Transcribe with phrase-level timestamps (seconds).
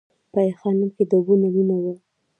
[0.31, 1.93] په ای خانم کې د اوبو نلونه وو